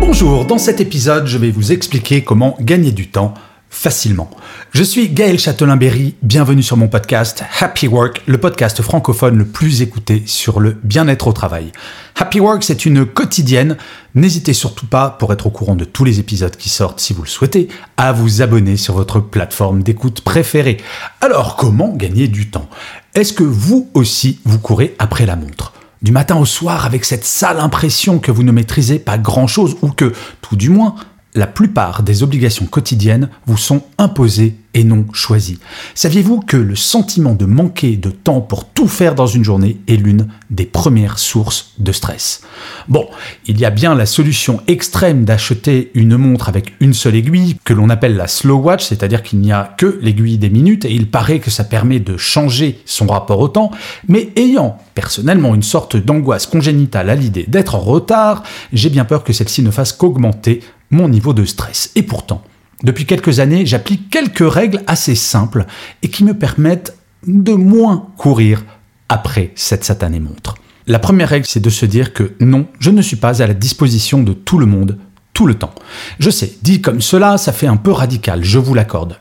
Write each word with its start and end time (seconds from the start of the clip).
Bonjour, 0.00 0.44
dans 0.44 0.58
cet 0.58 0.80
épisode, 0.80 1.26
je 1.26 1.38
vais 1.38 1.50
vous 1.50 1.72
expliquer 1.72 2.22
comment 2.22 2.56
gagner 2.60 2.92
du 2.92 3.08
temps 3.08 3.34
facilement. 3.68 4.30
Je 4.72 4.82
suis 4.82 5.08
Gaël 5.08 5.38
Châtelain-Berry, 5.38 6.14
bienvenue 6.22 6.62
sur 6.62 6.76
mon 6.76 6.88
podcast 6.88 7.44
Happy 7.60 7.88
Work, 7.88 8.22
le 8.26 8.38
podcast 8.38 8.80
francophone 8.82 9.36
le 9.36 9.44
plus 9.44 9.82
écouté 9.82 10.22
sur 10.26 10.60
le 10.60 10.76
bien-être 10.82 11.26
au 11.26 11.32
travail. 11.32 11.72
Happy 12.14 12.40
Work, 12.40 12.62
c'est 12.62 12.86
une 12.86 13.04
quotidienne. 13.04 13.76
N'hésitez 14.14 14.52
surtout 14.52 14.86
pas, 14.86 15.10
pour 15.10 15.32
être 15.32 15.46
au 15.46 15.50
courant 15.50 15.76
de 15.76 15.84
tous 15.84 16.04
les 16.04 16.20
épisodes 16.20 16.56
qui 16.56 16.68
sortent 16.68 17.00
si 17.00 17.12
vous 17.12 17.22
le 17.22 17.28
souhaitez, 17.28 17.68
à 17.96 18.12
vous 18.12 18.42
abonner 18.42 18.76
sur 18.76 18.94
votre 18.94 19.20
plateforme 19.20 19.82
d'écoute 19.82 20.22
préférée. 20.22 20.78
Alors, 21.20 21.56
comment 21.56 21.92
gagner 21.94 22.28
du 22.28 22.48
temps? 22.48 22.68
Est-ce 23.14 23.32
que 23.32 23.44
vous 23.44 23.90
aussi, 23.94 24.40
vous 24.44 24.58
courez 24.58 24.94
après 24.98 25.26
la 25.26 25.36
montre? 25.36 25.72
Du 26.02 26.12
matin 26.12 26.36
au 26.36 26.44
soir 26.44 26.84
avec 26.86 27.04
cette 27.04 27.24
sale 27.24 27.60
impression 27.60 28.18
que 28.18 28.30
vous 28.30 28.42
ne 28.42 28.52
maîtrisez 28.52 28.98
pas 28.98 29.18
grand-chose 29.18 29.76
ou 29.82 29.88
que, 29.88 30.12
tout 30.42 30.56
du 30.56 30.70
moins, 30.70 30.94
la 31.34 31.46
plupart 31.46 32.02
des 32.02 32.22
obligations 32.22 32.66
quotidiennes 32.66 33.28
vous 33.46 33.58
sont 33.58 33.82
imposées 33.98 34.56
et 34.76 34.84
non 34.84 35.06
choisies. 35.12 35.58
Saviez-vous 35.94 36.40
que 36.40 36.58
le 36.58 36.76
sentiment 36.76 37.34
de 37.34 37.46
manquer 37.46 37.96
de 37.96 38.10
temps 38.10 38.42
pour 38.42 38.68
tout 38.68 38.88
faire 38.88 39.14
dans 39.14 39.26
une 39.26 39.42
journée 39.42 39.78
est 39.88 39.96
l'une 39.96 40.28
des 40.50 40.66
premières 40.66 41.18
sources 41.18 41.72
de 41.78 41.92
stress? 41.92 42.42
Bon, 42.86 43.08
il 43.46 43.58
y 43.58 43.64
a 43.64 43.70
bien 43.70 43.94
la 43.94 44.04
solution 44.04 44.60
extrême 44.68 45.24
d'acheter 45.24 45.90
une 45.94 46.18
montre 46.18 46.50
avec 46.50 46.74
une 46.80 46.92
seule 46.92 47.14
aiguille, 47.14 47.56
que 47.64 47.72
l'on 47.72 47.88
appelle 47.88 48.16
la 48.16 48.28
slow 48.28 48.58
watch, 48.58 48.84
c'est-à-dire 48.84 49.22
qu'il 49.22 49.40
n'y 49.40 49.50
a 49.50 49.74
que 49.78 49.98
l'aiguille 50.02 50.36
des 50.36 50.50
minutes, 50.50 50.84
et 50.84 50.92
il 50.92 51.10
paraît 51.10 51.40
que 51.40 51.50
ça 51.50 51.64
permet 51.64 51.98
de 51.98 52.18
changer 52.18 52.80
son 52.84 53.06
rapport 53.06 53.40
au 53.40 53.48
temps, 53.48 53.70
mais 54.08 54.28
ayant 54.36 54.76
personnellement 54.94 55.54
une 55.54 55.62
sorte 55.62 55.96
d'angoisse 55.96 56.46
congénitale 56.46 57.08
à 57.08 57.14
l'idée 57.14 57.46
d'être 57.48 57.76
en 57.76 57.80
retard, 57.80 58.42
j'ai 58.74 58.90
bien 58.90 59.06
peur 59.06 59.24
que 59.24 59.32
celle-ci 59.32 59.62
ne 59.62 59.70
fasse 59.70 59.94
qu'augmenter 59.94 60.60
mon 60.90 61.08
niveau 61.08 61.32
de 61.32 61.44
stress. 61.44 61.90
Et 61.96 62.02
pourtant, 62.02 62.42
depuis 62.82 63.06
quelques 63.06 63.40
années, 63.40 63.66
j'applique 63.66 64.10
quelques 64.10 64.50
règles 64.50 64.82
assez 64.86 65.14
simples 65.14 65.64
et 66.02 66.08
qui 66.08 66.24
me 66.24 66.34
permettent 66.34 66.96
de 67.26 67.52
moins 67.52 68.08
courir 68.16 68.64
après 69.08 69.52
cette 69.54 69.84
satanée 69.84 70.20
montre. 70.20 70.56
La 70.86 70.98
première 70.98 71.28
règle, 71.28 71.46
c'est 71.46 71.60
de 71.60 71.70
se 71.70 71.86
dire 71.86 72.12
que 72.12 72.34
non, 72.40 72.66
je 72.78 72.90
ne 72.90 73.02
suis 73.02 73.16
pas 73.16 73.42
à 73.42 73.46
la 73.46 73.54
disposition 73.54 74.22
de 74.22 74.32
tout 74.32 74.58
le 74.58 74.66
monde 74.66 74.98
tout 75.32 75.46
le 75.46 75.54
temps. 75.54 75.74
Je 76.18 76.30
sais, 76.30 76.56
dit 76.62 76.80
comme 76.80 77.02
cela, 77.02 77.36
ça 77.36 77.52
fait 77.52 77.66
un 77.66 77.76
peu 77.76 77.90
radical, 77.90 78.42
je 78.42 78.58
vous 78.58 78.72
l'accorde. 78.72 79.18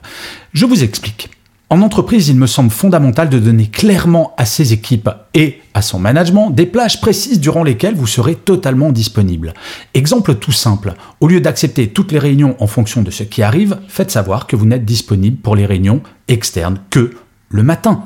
Je 0.53 0.65
vous 0.65 0.81
explique. 0.81 1.29
En 1.71 1.81
entreprise, 1.81 2.29
il 2.29 2.35
me 2.35 2.45
semble 2.45 2.69
fondamental 2.69 3.27
de 3.27 3.39
donner 3.39 3.65
clairement 3.65 4.35
à 4.37 4.45
ses 4.45 4.71
équipes 4.71 5.09
et 5.33 5.61
à 5.73 5.81
son 5.81 5.97
management 5.97 6.51
des 6.51 6.67
plages 6.67 7.01
précises 7.01 7.39
durant 7.39 7.63
lesquelles 7.63 7.95
vous 7.95 8.05
serez 8.05 8.35
totalement 8.35 8.91
disponible. 8.91 9.55
Exemple 9.95 10.35
tout 10.35 10.51
simple, 10.51 10.93
au 11.21 11.27
lieu 11.27 11.41
d'accepter 11.41 11.87
toutes 11.87 12.11
les 12.11 12.19
réunions 12.19 12.55
en 12.59 12.67
fonction 12.67 13.01
de 13.01 13.09
ce 13.09 13.23
qui 13.23 13.41
arrive, 13.41 13.79
faites 13.87 14.11
savoir 14.11 14.45
que 14.45 14.55
vous 14.55 14.67
n'êtes 14.67 14.85
disponible 14.85 15.37
pour 15.37 15.55
les 15.55 15.65
réunions 15.65 16.03
externes 16.27 16.77
que 16.91 17.15
le 17.49 17.63
matin. 17.63 18.05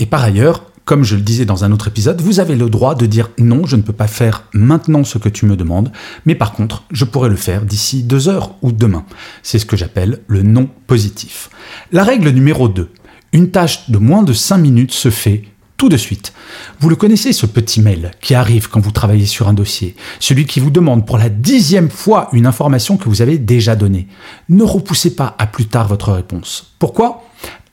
Et 0.00 0.06
par 0.06 0.24
ailleurs, 0.24 0.64
comme 0.86 1.02
je 1.02 1.16
le 1.16 1.22
disais 1.22 1.44
dans 1.44 1.64
un 1.64 1.72
autre 1.72 1.88
épisode, 1.88 2.20
vous 2.20 2.38
avez 2.38 2.54
le 2.54 2.70
droit 2.70 2.94
de 2.94 3.06
dire 3.06 3.30
non, 3.38 3.66
je 3.66 3.74
ne 3.74 3.82
peux 3.82 3.92
pas 3.92 4.06
faire 4.06 4.44
maintenant 4.54 5.02
ce 5.02 5.18
que 5.18 5.28
tu 5.28 5.44
me 5.44 5.56
demandes, 5.56 5.90
mais 6.26 6.36
par 6.36 6.52
contre, 6.52 6.84
je 6.92 7.04
pourrais 7.04 7.28
le 7.28 7.36
faire 7.36 7.64
d'ici 7.64 8.04
deux 8.04 8.28
heures 8.28 8.54
ou 8.62 8.70
demain. 8.70 9.04
C'est 9.42 9.58
ce 9.58 9.66
que 9.66 9.76
j'appelle 9.76 10.20
le 10.28 10.42
non 10.42 10.68
positif. 10.86 11.50
La 11.90 12.04
règle 12.04 12.28
numéro 12.30 12.68
2. 12.68 12.88
Une 13.36 13.50
tâche 13.50 13.90
de 13.90 13.98
moins 13.98 14.22
de 14.22 14.32
5 14.32 14.56
minutes 14.56 14.92
se 14.92 15.10
fait 15.10 15.42
tout 15.76 15.90
de 15.90 15.98
suite. 15.98 16.32
Vous 16.80 16.88
le 16.88 16.96
connaissez, 16.96 17.34
ce 17.34 17.44
petit 17.44 17.82
mail 17.82 18.12
qui 18.22 18.34
arrive 18.34 18.70
quand 18.70 18.80
vous 18.80 18.92
travaillez 18.92 19.26
sur 19.26 19.46
un 19.46 19.52
dossier, 19.52 19.94
celui 20.20 20.46
qui 20.46 20.58
vous 20.58 20.70
demande 20.70 21.04
pour 21.04 21.18
la 21.18 21.28
dixième 21.28 21.90
fois 21.90 22.30
une 22.32 22.46
information 22.46 22.96
que 22.96 23.10
vous 23.10 23.20
avez 23.20 23.36
déjà 23.36 23.76
donnée. 23.76 24.08
Ne 24.48 24.64
repoussez 24.64 25.14
pas 25.14 25.36
à 25.38 25.46
plus 25.46 25.66
tard 25.66 25.86
votre 25.86 26.12
réponse. 26.12 26.72
Pourquoi? 26.78 27.24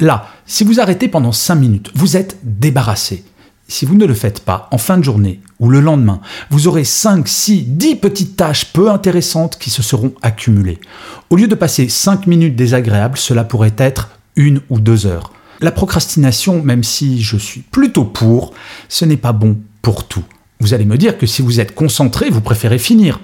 Là, 0.02 0.28
si 0.46 0.66
vous 0.66 0.82
arrêtez 0.82 1.08
pendant 1.08 1.32
5 1.32 1.56
minutes, 1.56 1.92
vous 1.96 2.18
êtes 2.18 2.38
débarrassé. 2.44 3.24
Si 3.70 3.86
vous 3.86 3.96
ne 3.96 4.06
le 4.06 4.16
faites 4.16 4.42
pas 4.42 4.68
en 4.72 4.78
fin 4.78 4.98
de 4.98 5.04
journée 5.06 5.40
ou 5.60 5.70
le 5.70 5.80
lendemain, 5.80 6.20
vous 6.50 6.68
aurez 6.68 6.84
5, 6.84 7.26
6, 7.26 7.68
10 7.68 7.96
petites 7.96 8.36
tâches 8.36 8.66
peu 8.74 8.92
intéressantes 8.92 9.58
qui 9.58 9.70
se 9.70 9.82
seront 9.82 10.14
accumulées. 10.22 10.82
Au 11.30 11.38
lieu 11.38 11.48
de 11.48 11.56
passer 11.56 11.88
5 11.88 12.28
minutes 12.28 12.58
désagréables, 12.58 13.18
cela 13.18 13.46
pourrait 13.46 13.76
être 13.78 14.10
une 14.36 14.60
ou 14.70 14.82
deux 14.82 15.06
heures. 15.06 15.33
La 15.64 15.72
procrastination, 15.72 16.62
même 16.62 16.84
si 16.84 17.22
je 17.22 17.38
suis 17.38 17.62
plutôt 17.62 18.04
pour, 18.04 18.54
ce 18.90 19.06
n'est 19.06 19.16
pas 19.16 19.32
bon 19.32 19.58
pour 19.82 20.06
tout. 20.10 20.26
Vous 20.60 20.74
allez 20.74 20.84
me 20.84 20.98
dire 20.98 21.18
que 21.18 21.26
si 21.26 21.42
vous 21.42 21.62
êtes 21.62 21.74
concentré, 21.74 22.30
vous 22.30 22.42
préférez 22.42 22.78
finir. 22.78 23.22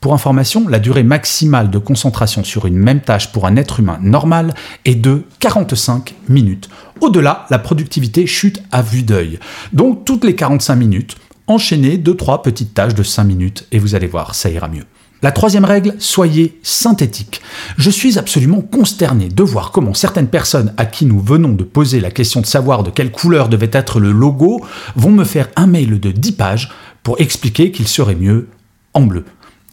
Pour 0.00 0.14
information, 0.14 0.68
la 0.68 0.78
durée 0.78 1.02
maximale 1.02 1.70
de 1.70 1.78
concentration 1.78 2.44
sur 2.44 2.66
une 2.66 2.76
même 2.76 3.00
tâche 3.00 3.32
pour 3.32 3.48
un 3.48 3.56
être 3.56 3.80
humain 3.80 3.98
normal 4.00 4.54
est 4.84 4.94
de 4.94 5.24
45 5.40 6.14
minutes. 6.28 6.68
Au-delà, 7.00 7.44
la 7.50 7.58
productivité 7.58 8.28
chute 8.28 8.62
à 8.70 8.80
vue 8.80 9.02
d'œil. 9.02 9.40
Donc 9.72 10.04
toutes 10.04 10.22
les 10.22 10.36
45 10.36 10.76
minutes, 10.76 11.16
enchaînez 11.48 11.98
2-3 11.98 12.42
petites 12.42 12.74
tâches 12.74 12.94
de 12.94 13.02
5 13.02 13.24
minutes 13.24 13.66
et 13.72 13.80
vous 13.80 13.96
allez 13.96 14.06
voir, 14.06 14.36
ça 14.36 14.48
ira 14.48 14.68
mieux. 14.68 14.84
La 15.24 15.32
troisième 15.32 15.64
règle, 15.64 15.94
soyez 16.00 16.58
synthétique. 16.62 17.40
Je 17.78 17.88
suis 17.88 18.18
absolument 18.18 18.60
consterné 18.60 19.30
de 19.30 19.42
voir 19.42 19.70
comment 19.70 19.94
certaines 19.94 20.28
personnes 20.28 20.74
à 20.76 20.84
qui 20.84 21.06
nous 21.06 21.18
venons 21.18 21.54
de 21.54 21.64
poser 21.64 21.98
la 21.98 22.10
question 22.10 22.42
de 22.42 22.46
savoir 22.46 22.82
de 22.82 22.90
quelle 22.90 23.10
couleur 23.10 23.48
devait 23.48 23.70
être 23.72 24.00
le 24.00 24.12
logo 24.12 24.62
vont 24.96 25.12
me 25.12 25.24
faire 25.24 25.48
un 25.56 25.66
mail 25.66 25.98
de 25.98 26.10
10 26.10 26.32
pages 26.32 26.72
pour 27.02 27.22
expliquer 27.22 27.72
qu'il 27.72 27.88
serait 27.88 28.16
mieux 28.16 28.48
en 28.92 29.00
bleu. 29.00 29.24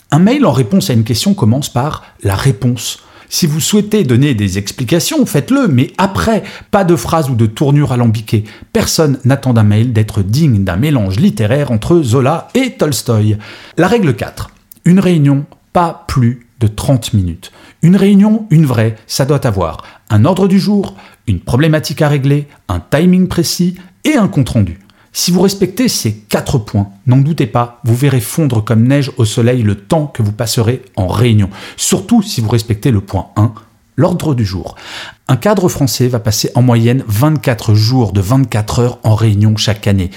Un 0.09 0.19
mail 0.19 0.45
en 0.45 0.53
réponse 0.53 0.89
à 0.89 0.93
une 0.93 1.03
question 1.03 1.33
commence 1.33 1.67
par 1.67 2.03
la 2.23 2.35
réponse. 2.35 2.99
Si 3.27 3.45
vous 3.45 3.59
souhaitez 3.59 4.05
donner 4.05 4.33
des 4.33 4.57
explications, 4.57 5.25
faites-le, 5.25 5.67
mais 5.67 5.91
après, 5.97 6.43
pas 6.71 6.85
de 6.85 6.95
phrase 6.95 7.29
ou 7.29 7.35
de 7.35 7.45
tournure 7.45 7.91
alambiquée. 7.91 8.45
Personne 8.71 9.19
n'attend 9.25 9.51
d'un 9.51 9.63
mail 9.63 9.91
d'être 9.91 10.23
digne 10.23 10.63
d'un 10.63 10.77
mélange 10.77 11.19
littéraire 11.19 11.71
entre 11.71 12.01
Zola 12.01 12.47
et 12.55 12.71
Tolstoï. 12.71 13.37
La 13.75 13.89
règle 13.89 14.15
4. 14.15 14.49
Une 14.83 14.99
réunion, 14.99 15.45
pas 15.73 16.05
plus 16.07 16.47
de 16.59 16.67
30 16.67 17.13
minutes. 17.13 17.51
Une 17.83 17.95
réunion, 17.95 18.47
une 18.49 18.65
vraie, 18.65 18.95
ça 19.05 19.25
doit 19.25 19.45
avoir 19.45 19.83
un 20.09 20.25
ordre 20.25 20.47
du 20.47 20.59
jour, 20.59 20.95
une 21.27 21.39
problématique 21.39 22.01
à 22.01 22.09
régler, 22.09 22.47
un 22.67 22.79
timing 22.79 23.27
précis 23.27 23.75
et 24.03 24.15
un 24.15 24.27
compte-rendu. 24.27 24.79
Si 25.13 25.29
vous 25.31 25.41
respectez 25.41 25.87
ces 25.87 26.13
quatre 26.13 26.57
points, 26.57 26.89
n'en 27.05 27.17
doutez 27.17 27.45
pas, 27.47 27.79
vous 27.83 27.95
verrez 27.95 28.21
fondre 28.21 28.63
comme 28.63 28.87
neige 28.87 29.11
au 29.17 29.25
soleil 29.25 29.61
le 29.61 29.75
temps 29.75 30.07
que 30.07 30.23
vous 30.23 30.31
passerez 30.31 30.83
en 30.95 31.07
réunion. 31.07 31.49
Surtout 31.77 32.21
si 32.21 32.41
vous 32.41 32.49
respectez 32.49 32.91
le 32.91 33.01
point 33.01 33.27
1, 33.35 33.53
l'ordre 33.97 34.33
du 34.33 34.45
jour. 34.45 34.75
Un 35.27 35.35
cadre 35.35 35.69
français 35.69 36.07
va 36.07 36.19
passer 36.19 36.49
en 36.55 36.61
moyenne 36.61 37.03
24 37.07 37.73
jours 37.73 38.13
de 38.13 38.21
24 38.21 38.79
heures 38.79 38.99
en 39.03 39.15
réunion 39.15 39.57
chaque 39.57 39.85
année. 39.87 40.11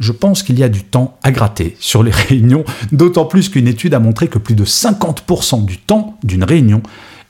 Je 0.00 0.12
pense 0.12 0.42
qu'il 0.42 0.58
y 0.58 0.62
a 0.62 0.68
du 0.68 0.84
temps 0.84 1.18
à 1.22 1.30
gratter 1.30 1.76
sur 1.80 2.02
les 2.02 2.10
réunions, 2.28 2.64
d'autant 2.92 3.24
plus 3.24 3.48
qu'une 3.48 3.68
étude 3.68 3.94
a 3.94 4.00
montré 4.00 4.28
que 4.28 4.38
plus 4.38 4.54
de 4.54 4.64
50% 4.64 5.64
du 5.64 5.78
temps 5.78 6.18
d'une 6.22 6.44
réunion 6.44 6.82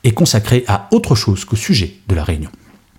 est 0.03 0.11
consacré 0.11 0.63
à 0.67 0.87
autre 0.91 1.15
chose 1.15 1.45
qu'au 1.45 1.55
sujet 1.55 1.95
de 2.07 2.15
la 2.15 2.23
réunion. 2.23 2.49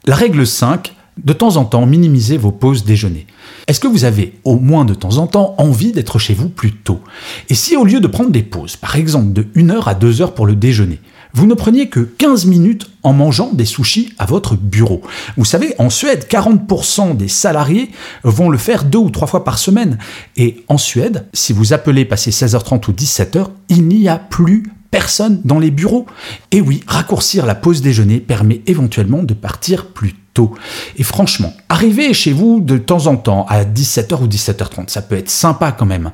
La 0.06 0.14
règle 0.14 0.46
5, 0.46 0.94
de 1.22 1.32
temps 1.32 1.56
en 1.56 1.64
temps, 1.64 1.86
minimisez 1.86 2.36
vos 2.36 2.52
pauses 2.52 2.84
déjeuner. 2.84 3.26
Est-ce 3.66 3.80
que 3.80 3.88
vous 3.88 4.04
avez, 4.04 4.34
au 4.44 4.58
moins 4.58 4.84
de 4.84 4.94
temps 4.94 5.18
en 5.18 5.26
temps, 5.26 5.54
envie 5.58 5.92
d'être 5.92 6.18
chez 6.18 6.34
vous 6.34 6.48
plus 6.48 6.72
tôt? 6.72 7.00
Et 7.48 7.54
si 7.54 7.76
au 7.76 7.84
lieu 7.84 8.00
de 8.00 8.06
prendre 8.06 8.30
des 8.30 8.42
pauses, 8.42 8.76
par 8.76 8.96
exemple 8.96 9.32
de 9.32 9.46
1 9.56 9.70
heure 9.70 9.88
à 9.88 9.94
2 9.94 10.20
heures 10.20 10.34
pour 10.34 10.46
le 10.46 10.54
déjeuner, 10.54 11.00
vous 11.36 11.46
ne 11.46 11.52
preniez 11.52 11.90
que 11.90 12.00
15 12.00 12.46
minutes 12.46 12.90
en 13.02 13.12
mangeant 13.12 13.52
des 13.52 13.66
sushis 13.66 14.14
à 14.18 14.24
votre 14.24 14.56
bureau. 14.56 15.02
Vous 15.36 15.44
savez, 15.44 15.74
en 15.78 15.90
Suède, 15.90 16.26
40% 16.30 17.14
des 17.14 17.28
salariés 17.28 17.90
vont 18.24 18.48
le 18.48 18.56
faire 18.56 18.84
deux 18.84 18.98
ou 18.98 19.10
trois 19.10 19.28
fois 19.28 19.44
par 19.44 19.58
semaine. 19.58 19.98
Et 20.38 20.64
en 20.68 20.78
Suède, 20.78 21.26
si 21.34 21.52
vous 21.52 21.74
appelez 21.74 22.06
passer 22.06 22.30
16h30 22.30 22.88
ou 22.88 22.92
17h, 22.92 23.48
il 23.68 23.86
n'y 23.86 24.08
a 24.08 24.16
plus 24.16 24.62
personne 24.90 25.42
dans 25.44 25.58
les 25.58 25.70
bureaux. 25.70 26.06
Et 26.52 26.62
oui, 26.62 26.82
raccourcir 26.86 27.44
la 27.44 27.54
pause 27.54 27.82
déjeuner 27.82 28.18
permet 28.20 28.62
éventuellement 28.66 29.22
de 29.22 29.34
partir 29.34 29.88
plus 29.88 30.14
tôt. 30.32 30.54
Et 30.96 31.02
franchement, 31.02 31.52
arriver 31.68 32.14
chez 32.14 32.32
vous 32.32 32.62
de 32.62 32.78
temps 32.78 33.08
en 33.08 33.16
temps 33.16 33.44
à 33.50 33.64
17h 33.64 34.22
ou 34.22 34.26
17h30, 34.26 34.88
ça 34.88 35.02
peut 35.02 35.16
être 35.16 35.28
sympa 35.28 35.70
quand 35.72 35.84
même. 35.84 36.12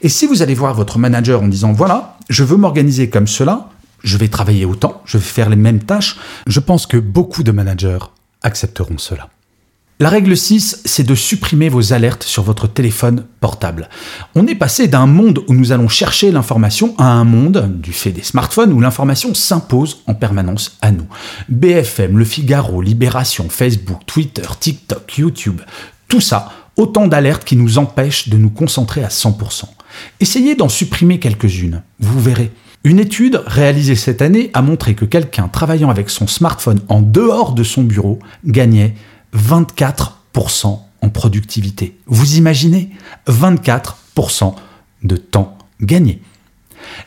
Et 0.00 0.08
si 0.08 0.26
vous 0.26 0.40
allez 0.40 0.54
voir 0.54 0.72
votre 0.72 0.98
manager 0.98 1.42
en 1.42 1.48
disant 1.48 1.72
voilà, 1.72 2.16
je 2.30 2.42
veux 2.42 2.56
m'organiser 2.56 3.10
comme 3.10 3.26
cela, 3.26 3.68
je 4.02 4.16
vais 4.16 4.28
travailler 4.28 4.64
autant, 4.64 5.02
je 5.04 5.18
vais 5.18 5.24
faire 5.24 5.48
les 5.48 5.56
mêmes 5.56 5.82
tâches, 5.82 6.16
je 6.46 6.60
pense 6.60 6.86
que 6.86 6.96
beaucoup 6.96 7.42
de 7.42 7.52
managers 7.52 7.98
accepteront 8.42 8.98
cela. 8.98 9.28
La 10.02 10.08
règle 10.08 10.36
6, 10.36 10.82
c'est 10.84 11.06
de 11.06 11.14
supprimer 11.14 11.68
vos 11.68 11.92
alertes 11.92 12.24
sur 12.24 12.42
votre 12.42 12.66
téléphone 12.66 13.24
portable. 13.38 13.88
On 14.34 14.48
est 14.48 14.56
passé 14.56 14.88
d'un 14.88 15.06
monde 15.06 15.44
où 15.46 15.54
nous 15.54 15.70
allons 15.70 15.86
chercher 15.86 16.32
l'information 16.32 16.96
à 16.98 17.04
un 17.04 17.22
monde, 17.22 17.78
du 17.80 17.92
fait 17.92 18.10
des 18.10 18.24
smartphones, 18.24 18.72
où 18.72 18.80
l'information 18.80 19.32
s'impose 19.32 20.02
en 20.08 20.14
permanence 20.14 20.76
à 20.80 20.90
nous. 20.90 21.06
BFM, 21.48 22.18
Le 22.18 22.24
Figaro, 22.24 22.82
Libération, 22.82 23.48
Facebook, 23.48 24.00
Twitter, 24.06 24.42
TikTok, 24.58 25.18
YouTube, 25.18 25.60
tout 26.08 26.20
ça, 26.20 26.50
autant 26.76 27.06
d'alertes 27.06 27.44
qui 27.44 27.54
nous 27.54 27.78
empêchent 27.78 28.28
de 28.28 28.38
nous 28.38 28.50
concentrer 28.50 29.04
à 29.04 29.08
100%. 29.08 29.66
Essayez 30.18 30.56
d'en 30.56 30.68
supprimer 30.68 31.20
quelques-unes, 31.20 31.82
vous 32.00 32.20
verrez. 32.20 32.50
Une 32.84 32.98
étude 32.98 33.40
réalisée 33.46 33.94
cette 33.94 34.22
année 34.22 34.50
a 34.54 34.62
montré 34.62 34.94
que 34.94 35.04
quelqu'un 35.04 35.46
travaillant 35.46 35.88
avec 35.88 36.10
son 36.10 36.26
smartphone 36.26 36.80
en 36.88 37.00
dehors 37.00 37.52
de 37.52 37.62
son 37.62 37.84
bureau 37.84 38.18
gagnait 38.44 38.94
24% 39.36 40.80
en 41.00 41.08
productivité. 41.08 41.96
Vous 42.06 42.36
imaginez? 42.36 42.90
24% 43.28 44.54
de 45.04 45.16
temps 45.16 45.58
gagné. 45.80 46.22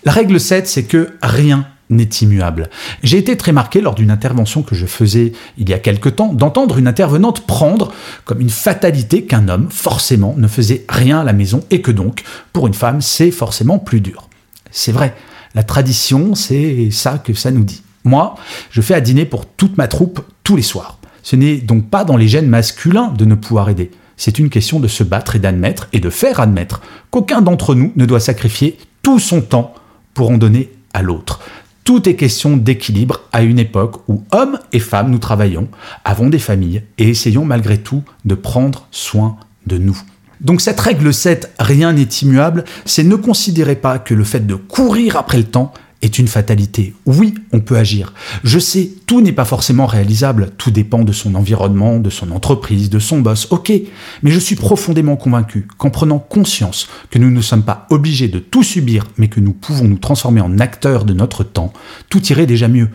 La 0.05 0.13
règle 0.13 0.39
7, 0.39 0.65
c'est 0.65 0.83
que 0.83 1.17
rien 1.21 1.67
n'est 1.89 2.09
immuable. 2.21 2.69
J'ai 3.03 3.17
été 3.17 3.35
très 3.35 3.51
marqué 3.51 3.81
lors 3.81 3.95
d'une 3.95 4.11
intervention 4.11 4.63
que 4.63 4.75
je 4.75 4.85
faisais 4.85 5.33
il 5.57 5.69
y 5.69 5.73
a 5.73 5.79
quelque 5.79 6.09
temps 6.09 6.33
d'entendre 6.33 6.77
une 6.77 6.87
intervenante 6.87 7.45
prendre 7.45 7.93
comme 8.23 8.39
une 8.39 8.49
fatalité 8.49 9.25
qu'un 9.25 9.49
homme, 9.49 9.69
forcément, 9.69 10.35
ne 10.37 10.47
faisait 10.47 10.85
rien 10.87 11.19
à 11.19 11.23
la 11.25 11.33
maison 11.33 11.63
et 11.69 11.81
que 11.81 11.91
donc, 11.91 12.23
pour 12.53 12.65
une 12.65 12.73
femme, 12.73 13.01
c'est 13.01 13.29
forcément 13.29 13.77
plus 13.77 13.99
dur. 13.99 14.29
C'est 14.71 14.93
vrai, 14.93 15.15
la 15.55 15.63
tradition, 15.63 16.35
c'est 16.35 16.91
ça 16.91 17.17
que 17.17 17.33
ça 17.33 17.49
nous 17.49 17.63
dit. 17.63 17.81
Moi, 18.03 18.35
je 18.69 18.81
fais 18.81 18.93
à 18.93 19.01
dîner 19.01 19.25
pour 19.25 19.45
toute 19.47 19.77
ma 19.77 19.87
troupe 19.87 20.21
tous 20.43 20.55
les 20.55 20.61
soirs. 20.61 20.99
Ce 21.23 21.35
n'est 21.35 21.57
donc 21.57 21.89
pas 21.89 22.03
dans 22.03 22.17
les 22.17 22.27
gènes 22.27 22.47
masculins 22.47 23.11
de 23.17 23.25
ne 23.25 23.35
pouvoir 23.35 23.69
aider. 23.69 23.89
C'est 24.17 24.37
une 24.37 24.49
question 24.49 24.79
de 24.79 24.87
se 24.87 25.03
battre 25.03 25.35
et 25.35 25.39
d'admettre 25.39 25.87
et 25.91 25.99
de 25.99 26.09
faire 26.09 26.39
admettre 26.39 26.81
qu'aucun 27.09 27.41
d'entre 27.41 27.73
nous 27.73 27.91
ne 27.95 28.05
doit 28.05 28.19
sacrifier 28.19 28.77
tout 29.01 29.19
son 29.19 29.41
temps 29.41 29.73
pour 30.13 30.29
en 30.29 30.37
donner 30.37 30.69
à 30.93 31.01
l'autre. 31.01 31.39
Tout 31.83 32.07
est 32.09 32.15
question 32.15 32.57
d'équilibre 32.57 33.21
à 33.31 33.43
une 33.43 33.59
époque 33.59 34.01
où 34.07 34.23
hommes 34.31 34.59
et 34.71 34.79
femmes 34.79 35.11
nous 35.11 35.19
travaillons, 35.19 35.67
avons 36.03 36.29
des 36.29 36.39
familles 36.39 36.83
et 36.97 37.09
essayons 37.09 37.45
malgré 37.45 37.77
tout 37.77 38.03
de 38.25 38.35
prendre 38.35 38.87
soin 38.91 39.37
de 39.67 39.77
nous. 39.77 39.99
Donc 40.41 40.61
cette 40.61 40.79
règle 40.79 41.13
7, 41.13 41.53
rien 41.59 41.93
n'est 41.93 42.03
immuable, 42.03 42.65
c'est 42.85 43.03
ne 43.03 43.15
considérez 43.15 43.75
pas 43.75 43.99
que 43.99 44.13
le 44.13 44.23
fait 44.23 44.45
de 44.45 44.55
courir 44.55 45.17
après 45.17 45.37
le 45.37 45.45
temps 45.45 45.73
est 46.01 46.19
une 46.19 46.27
fatalité. 46.27 46.93
Oui, 47.05 47.33
on 47.51 47.59
peut 47.59 47.77
agir. 47.77 48.13
Je 48.43 48.59
sais, 48.59 48.91
tout 49.07 49.21
n'est 49.21 49.31
pas 49.31 49.45
forcément 49.45 49.85
réalisable, 49.85 50.51
tout 50.57 50.71
dépend 50.71 51.03
de 51.03 51.11
son 51.11 51.35
environnement, 51.35 51.99
de 51.99 52.09
son 52.09 52.31
entreprise, 52.31 52.89
de 52.89 52.99
son 52.99 53.19
boss, 53.19 53.47
ok, 53.49 53.73
mais 54.21 54.31
je 54.31 54.39
suis 54.39 54.55
profondément 54.55 55.15
convaincu 55.15 55.67
qu'en 55.77 55.89
prenant 55.89 56.19
conscience 56.19 56.87
que 57.09 57.19
nous 57.19 57.31
ne 57.31 57.41
sommes 57.41 57.63
pas 57.63 57.87
obligés 57.89 58.27
de 58.27 58.39
tout 58.39 58.63
subir, 58.63 59.05
mais 59.17 59.27
que 59.27 59.39
nous 59.39 59.53
pouvons 59.53 59.85
nous 59.85 59.97
transformer 59.97 60.41
en 60.41 60.59
acteurs 60.59 61.05
de 61.05 61.13
notre 61.13 61.43
temps, 61.43 61.73
tout 62.09 62.23
irait 62.27 62.45
déjà 62.45 62.67
mieux. 62.67 62.89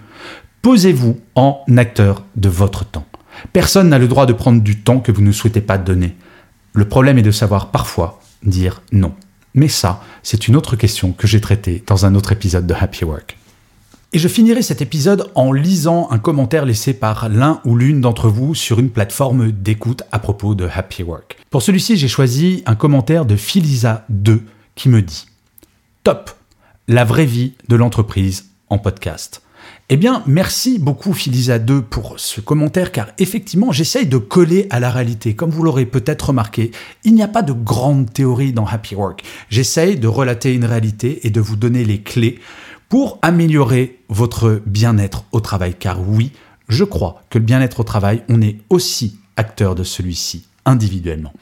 Posez-vous 0.62 1.18
en 1.34 1.64
acteur 1.76 2.24
de 2.36 2.48
votre 2.48 2.84
temps. 2.84 3.06
Personne 3.52 3.88
n'a 3.88 3.98
le 3.98 4.08
droit 4.08 4.26
de 4.26 4.32
prendre 4.32 4.62
du 4.62 4.80
temps 4.80 5.00
que 5.00 5.12
vous 5.12 5.22
ne 5.22 5.32
souhaitez 5.32 5.62
pas 5.62 5.78
donner. 5.78 6.14
Le 6.72 6.88
problème 6.88 7.18
est 7.18 7.22
de 7.22 7.30
savoir 7.30 7.70
parfois 7.70 8.20
dire 8.42 8.82
non. 8.92 9.14
Mais 9.54 9.68
ça, 9.68 10.02
c'est 10.22 10.48
une 10.48 10.56
autre 10.56 10.76
question 10.76 11.12
que 11.12 11.26
j'ai 11.26 11.40
traitée 11.40 11.82
dans 11.86 12.06
un 12.06 12.14
autre 12.14 12.32
épisode 12.32 12.66
de 12.66 12.74
Happy 12.74 13.04
Work. 13.04 13.36
Et 14.12 14.18
je 14.18 14.28
finirai 14.28 14.62
cet 14.62 14.82
épisode 14.82 15.30
en 15.36 15.52
lisant 15.52 16.08
un 16.10 16.18
commentaire 16.18 16.64
laissé 16.64 16.94
par 16.94 17.28
l'un 17.28 17.60
ou 17.64 17.76
l'une 17.76 18.00
d'entre 18.00 18.28
vous 18.28 18.56
sur 18.56 18.80
une 18.80 18.90
plateforme 18.90 19.52
d'écoute 19.52 20.02
à 20.10 20.18
propos 20.18 20.56
de 20.56 20.68
Happy 20.72 21.04
Work. 21.04 21.36
Pour 21.50 21.62
celui-ci, 21.62 21.96
j'ai 21.96 22.08
choisi 22.08 22.64
un 22.66 22.74
commentaire 22.74 23.24
de 23.24 23.36
Philisa2 23.36 24.40
qui 24.74 24.88
me 24.88 25.02
dit 25.02 25.26
Top 26.02 26.30
La 26.88 27.04
vraie 27.04 27.26
vie 27.26 27.54
de 27.68 27.76
l'entreprise 27.76 28.46
en 28.68 28.78
podcast. 28.78 29.42
Eh 29.88 29.96
bien, 29.96 30.22
merci 30.26 30.78
beaucoup 30.78 31.12
Philisa2 31.12 31.80
pour 31.80 32.14
ce 32.18 32.40
commentaire 32.40 32.92
car 32.92 33.08
effectivement, 33.18 33.72
j'essaye 33.72 34.06
de 34.06 34.18
coller 34.18 34.66
à 34.70 34.80
la 34.80 34.90
réalité. 34.90 35.34
Comme 35.34 35.50
vous 35.50 35.62
l'aurez 35.62 35.86
peut-être 35.86 36.28
remarqué, 36.28 36.70
il 37.04 37.14
n'y 37.14 37.22
a 37.22 37.28
pas 37.28 37.42
de 37.42 37.52
grande 37.52 38.12
théorie 38.12 38.52
dans 38.52 38.66
Happy 38.66 38.94
Work. 38.94 39.22
J'essaye 39.48 39.98
de 39.98 40.06
relater 40.06 40.54
une 40.54 40.64
réalité 40.64 41.26
et 41.26 41.30
de 41.30 41.40
vous 41.40 41.56
donner 41.56 41.84
les 41.84 42.00
clés 42.02 42.38
pour 42.88 43.18
améliorer 43.22 43.98
votre 44.08 44.62
bien-être 44.66 45.24
au 45.32 45.40
travail. 45.40 45.74
Car 45.78 46.00
oui, 46.08 46.32
je 46.68 46.84
crois 46.84 47.22
que 47.30 47.38
le 47.38 47.44
bien-être 47.44 47.80
au 47.80 47.84
travail, 47.84 48.22
on 48.28 48.40
est 48.42 48.58
aussi 48.68 49.18
acteur 49.36 49.74
de 49.74 49.84
celui-ci 49.84 50.44
individuellement. 50.66 51.32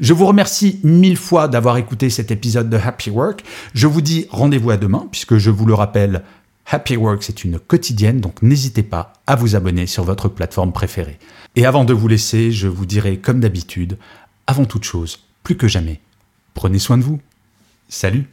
Je 0.00 0.12
vous 0.12 0.26
remercie 0.26 0.80
mille 0.82 1.16
fois 1.16 1.48
d'avoir 1.48 1.76
écouté 1.76 2.10
cet 2.10 2.30
épisode 2.30 2.68
de 2.68 2.76
Happy 2.76 3.10
Work. 3.10 3.44
Je 3.72 3.86
vous 3.86 4.00
dis 4.00 4.26
rendez-vous 4.30 4.70
à 4.70 4.76
demain, 4.76 5.06
puisque 5.10 5.36
je 5.36 5.50
vous 5.50 5.66
le 5.66 5.74
rappelle, 5.74 6.22
Happy 6.66 6.96
Work, 6.96 7.22
c'est 7.22 7.44
une 7.44 7.58
quotidienne, 7.58 8.20
donc 8.20 8.42
n'hésitez 8.42 8.82
pas 8.82 9.12
à 9.26 9.36
vous 9.36 9.54
abonner 9.54 9.86
sur 9.86 10.04
votre 10.04 10.28
plateforme 10.28 10.72
préférée. 10.72 11.18
Et 11.56 11.66
avant 11.66 11.84
de 11.84 11.92
vous 11.92 12.08
laisser, 12.08 12.52
je 12.52 12.68
vous 12.68 12.86
dirai 12.86 13.18
comme 13.18 13.40
d'habitude, 13.40 13.98
avant 14.46 14.64
toute 14.64 14.84
chose, 14.84 15.20
plus 15.42 15.56
que 15.56 15.68
jamais, 15.68 16.00
prenez 16.54 16.78
soin 16.78 16.98
de 16.98 17.02
vous. 17.02 17.20
Salut 17.88 18.28